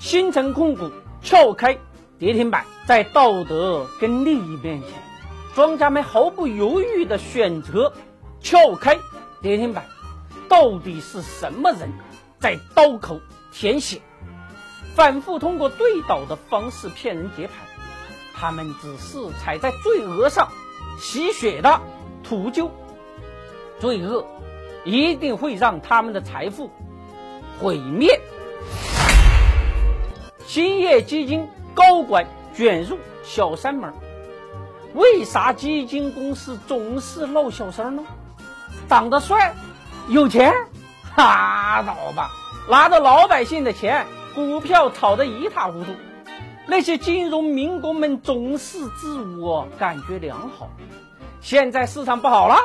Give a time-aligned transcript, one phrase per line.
[0.00, 0.90] 新城控股
[1.22, 1.78] 撬开
[2.18, 4.90] 跌停板，在道德跟利益面前，
[5.54, 7.92] 庄家们毫不犹豫地选择
[8.40, 8.98] 撬开
[9.42, 9.84] 跌停板。
[10.48, 11.92] 到底是什么人
[12.38, 13.20] 在刀口
[13.52, 14.00] 舔血，
[14.96, 17.56] 反复通过对倒的方式骗人接盘？
[18.34, 20.48] 他们只是踩在罪恶上
[20.98, 21.78] 吸血的
[22.24, 22.70] 秃鹫，
[23.78, 24.24] 罪恶
[24.86, 26.70] 一定会让他们的财富
[27.60, 28.18] 毁灭。
[30.50, 33.94] 兴业基金高管卷入小三门，
[34.94, 38.02] 为啥基金公司总是闹小三呢？
[38.88, 39.54] 长得帅。
[40.08, 40.52] 有钱，
[41.16, 42.32] 拉倒吧！
[42.68, 45.92] 拿着老百姓的钱，股票炒得一塌糊涂。
[46.66, 50.68] 那些金融民工们总是自我感觉良好。
[51.40, 52.56] 现在市场不好了，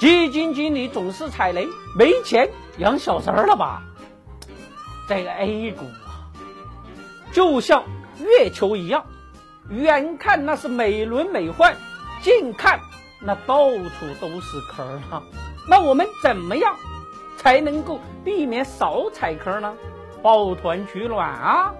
[0.00, 3.84] 基金经理总是踩雷，没钱养小三了吧？
[5.08, 6.07] 这个 A 股啊，
[7.32, 7.84] 就像
[8.18, 9.04] 月球一样，
[9.68, 11.74] 远看那是美轮美奂，
[12.22, 12.80] 近看
[13.20, 15.22] 那到处都是坑啊！
[15.68, 16.74] 那我们怎么样
[17.36, 19.74] 才能够避免少踩坑呢？
[20.22, 21.74] 抱团取暖啊！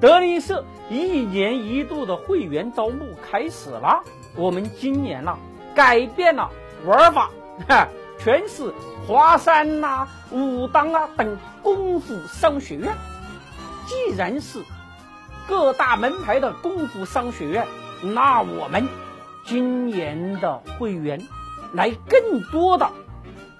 [0.00, 4.02] 德林社一年一度的会员招募开始了。
[4.36, 5.36] 我们今年呢
[5.74, 6.50] 改变了
[6.84, 7.30] 玩法，
[7.68, 7.88] 哈，
[8.18, 8.72] 全是
[9.06, 12.92] 华山呐、武当啊等功夫商学院。
[13.86, 14.60] 既然是
[15.48, 17.66] 各大门派的功夫商学院，
[18.02, 18.88] 那我们
[19.44, 21.26] 今年的会员
[21.72, 22.90] 来更多的。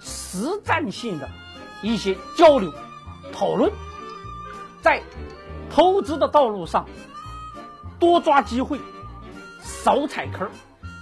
[0.02, 1.28] 实战性的
[1.82, 2.72] 一些交流
[3.34, 3.70] 讨论，
[4.80, 5.02] 在
[5.68, 6.86] 投资的道路上
[7.98, 8.80] 多抓机会，
[9.60, 10.48] 少踩坑，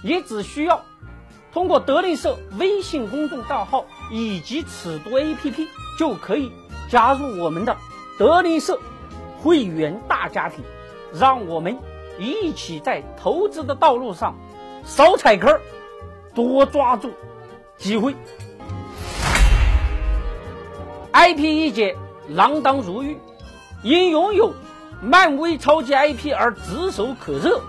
[0.03, 0.83] 也只需要
[1.53, 6.51] 通过德力社微信公众账号以及尺度 APP 就可以
[6.89, 7.77] 加入我们的
[8.17, 8.81] 德力社
[9.41, 10.63] 会员大家庭，
[11.13, 11.77] 让我们
[12.17, 14.35] 一起在投资的道路上
[14.83, 15.59] 少踩坑，
[16.35, 17.11] 多抓住
[17.77, 18.15] 机会。
[21.11, 21.97] IP 一姐
[22.29, 23.17] 锒铛入狱，
[23.83, 24.53] 因拥有
[25.01, 27.61] 漫威超级 IP 而炙手可热。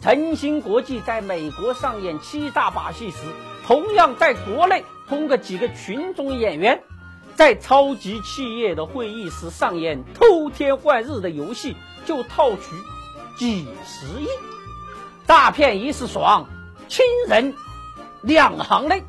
[0.00, 3.18] 晨星国际在美国上演欺诈把戏时，
[3.66, 6.82] 同样在国内通过几个群众演员，
[7.36, 11.76] 在超级企业的会议室上演偷天换日的游戏，
[12.06, 12.58] 就套取
[13.38, 14.26] 几十亿。
[15.26, 16.46] 诈骗一时爽，
[16.88, 17.54] 亲人
[18.22, 19.04] 两行泪。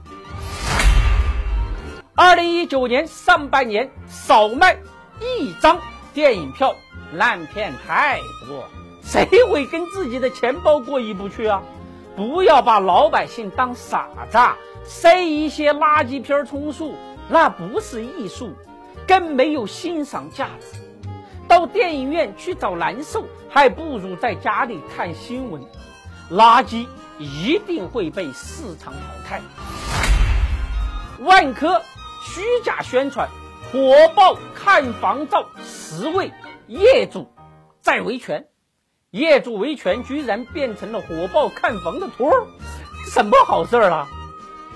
[2.16, 4.78] 二零一九年上半年少卖
[5.22, 5.80] 一张
[6.14, 6.76] 电影票，
[7.14, 8.66] 烂片太多，
[9.04, 11.62] 谁会跟自己的钱包过意不去啊？
[12.18, 14.38] 不要把老百姓当傻子，
[14.84, 16.96] 塞一些垃圾片充数，
[17.30, 18.54] 那不是艺术，
[19.08, 20.80] 更没有欣赏价值。
[21.48, 25.62] 到电影院去找难受，还不如在家里看新闻。
[26.32, 26.88] 垃圾
[27.18, 29.42] 一定会被市场淘汰。
[31.20, 31.82] 万科。
[32.30, 33.30] 虚假宣传，
[33.72, 36.34] 火爆看房照，十位
[36.68, 37.32] 业主
[37.80, 38.48] 在维权，
[39.12, 42.48] 业主维权居然变成了火爆看房的托儿，
[43.10, 44.08] 什么好事儿啊？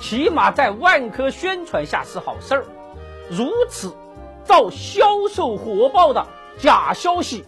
[0.01, 2.65] 起码在万科宣传下是好事儿。
[3.29, 3.95] 如此
[4.43, 7.45] 造销售火爆的假消息，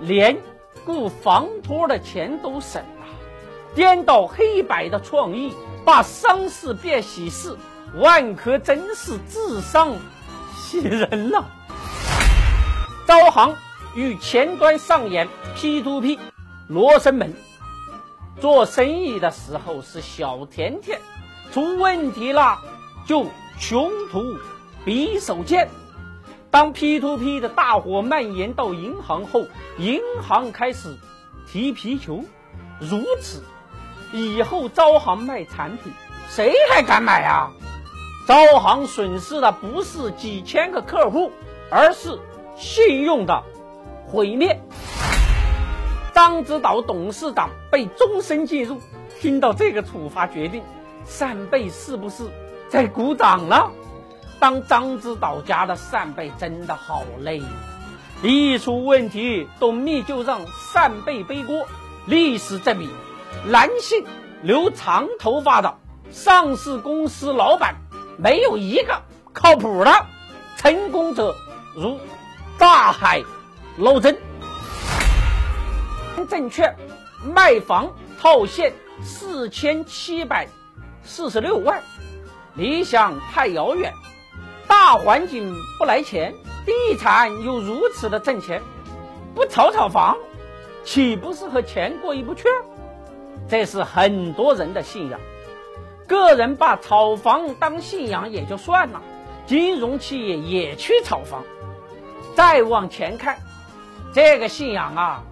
[0.00, 0.38] 连
[0.86, 3.06] 雇房托的钱都省了，
[3.74, 5.52] 颠倒黑白的创意，
[5.84, 7.56] 把丧事变喜事。
[7.96, 9.94] 万科真是智商
[10.56, 11.44] 喜人呐！
[13.06, 13.54] 招行
[13.94, 16.18] 与前端上演 P to P
[16.68, 17.34] 罗生门，
[18.40, 20.98] 做生意的时候是小甜甜，
[21.52, 22.58] 出问题了
[23.06, 23.26] 就
[23.60, 24.38] 穷途
[24.86, 25.68] 匕首见。
[26.50, 29.44] 当 P to P 的大火蔓延到银行后，
[29.76, 30.96] 银行开始
[31.46, 32.24] 踢皮球，
[32.80, 33.44] 如此
[34.12, 35.92] 以后招行卖产品，
[36.28, 37.52] 谁还敢买啊？
[38.26, 41.32] 招行损失的不是几千个客户，
[41.70, 42.18] 而是
[42.56, 43.42] 信用的
[44.06, 44.58] 毁灭。
[46.14, 48.80] 张指导董事长被终身禁入，
[49.20, 50.62] 听到这个处罚决定，
[51.06, 52.24] 扇贝是不是
[52.68, 53.70] 在鼓掌了？
[54.40, 57.40] 当张指导家的扇贝真的好累，
[58.22, 60.40] 一出问题，董秘就让
[60.72, 61.66] 扇贝背锅。
[62.06, 62.90] 历史证明，
[63.46, 64.04] 男性
[64.42, 65.76] 留长头发的
[66.10, 67.76] 上市公司老板。
[68.18, 69.02] 没有一个
[69.32, 70.06] 靠谱的
[70.56, 71.34] 成功者，
[71.76, 71.98] 如
[72.58, 73.22] 大海
[73.78, 74.18] 捞针。
[76.28, 76.76] 证券
[77.34, 78.72] 卖房套现
[79.02, 80.48] 四千七百
[81.04, 81.82] 四十六万，
[82.54, 83.92] 理想太遥远，
[84.66, 86.34] 大环境不来钱，
[86.64, 88.62] 地产又如此的挣钱，
[89.34, 90.16] 不炒炒房，
[90.84, 92.44] 岂不是和钱过意不去？
[93.48, 95.18] 这是很多人的信仰。
[96.06, 99.02] 个人把炒房当信仰也就算了，
[99.46, 101.42] 金融企业也去炒房。
[102.34, 103.38] 再往前看，
[104.14, 105.22] 这个信仰啊，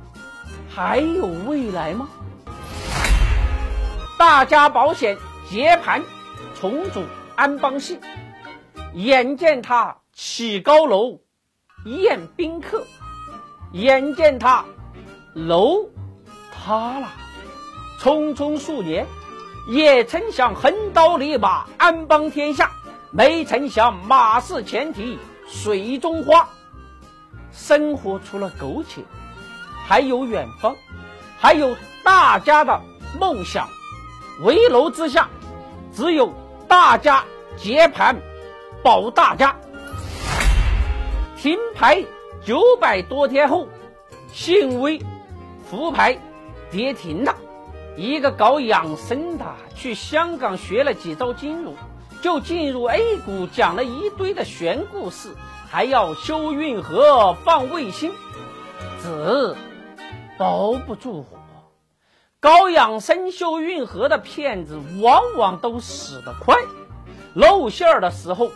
[0.69, 2.09] 还有未来吗？
[4.19, 5.17] 大家保险
[5.51, 6.05] 接盘
[6.55, 7.03] 重组
[7.35, 7.99] 安邦系，
[8.95, 11.19] 眼见他起高楼
[11.85, 12.87] 宴宾客，
[13.73, 14.65] 眼见他
[15.35, 15.89] 楼
[16.53, 17.09] 塌了，
[17.99, 19.09] 匆匆数年，
[19.69, 22.71] 也曾想横刀立马安邦天下，
[23.11, 25.19] 没曾想马是前蹄
[25.49, 26.49] 水中花。
[27.51, 29.03] 生活除了苟且，
[29.85, 30.77] 还有远方，
[31.41, 32.81] 还有大家的
[33.19, 33.69] 梦想。
[34.43, 35.29] 围楼之下，
[36.01, 36.33] 只有
[36.67, 37.27] 大家
[37.59, 38.17] 接盘
[38.83, 39.55] 保大家。
[41.37, 42.03] 停牌
[42.43, 43.69] 九百多天后，
[44.33, 44.99] 信威
[45.69, 46.19] 复牌
[46.71, 47.37] 跌停了。
[47.99, 49.45] 一个搞养生的
[49.75, 51.75] 去香港学了几招金融，
[52.23, 55.35] 就进入 A 股，讲了一堆的玄故事，
[55.69, 58.11] 还要修运河、放卫星，
[59.03, 59.55] 纸
[60.39, 61.40] 包不住火。
[62.41, 66.57] 搞养生修运河的骗子往往都死得快，
[67.35, 68.51] 露馅儿的时候，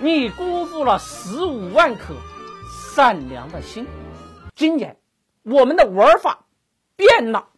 [0.00, 2.14] 你辜负了十五万颗
[2.94, 3.86] 善良的心。
[4.54, 4.96] 今年
[5.42, 6.46] 我们的玩法
[6.96, 7.48] 变了，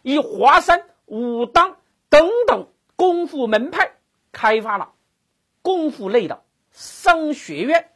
[0.00, 1.76] 以华山、武当
[2.08, 3.92] 等等功夫门派
[4.32, 4.92] 开发了
[5.60, 7.90] 功夫类的商学院，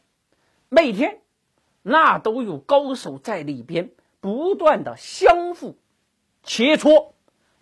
[0.68, 1.22] 每天
[1.80, 5.78] 那都有高手在里边不断的相互
[6.42, 7.09] 切磋。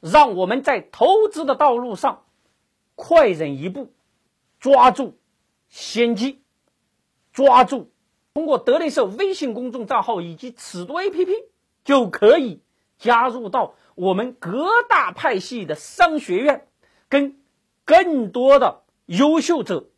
[0.00, 2.24] 让我们在投资的道路上
[2.94, 3.92] 快人一步，
[4.60, 5.18] 抓住
[5.68, 6.42] 先机，
[7.32, 7.90] 抓住。
[8.34, 11.46] 通过德雷社微信公众账号以及尺度 APP，
[11.84, 12.62] 就可以
[12.96, 16.68] 加入到我们各大派系的商学院，
[17.08, 17.40] 跟
[17.84, 19.90] 更多的优秀者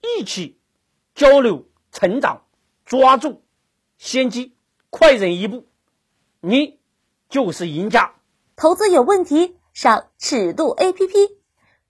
[0.00, 0.58] 一起
[1.14, 2.44] 交流成长，
[2.84, 3.42] 抓住
[3.98, 4.54] 先机，
[4.90, 5.66] 快人一步，
[6.40, 6.78] 你
[7.28, 8.14] 就是赢家。
[8.54, 11.30] 投资有问题，上尺度 APP。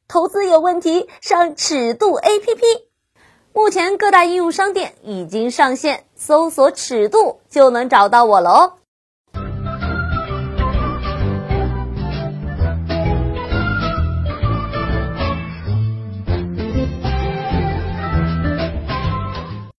[0.08, 2.62] 投资有问题，上尺度 APP。
[3.52, 8.72] 目前各大应用商店已经上线，搜索“尺度”就能找到我了哦。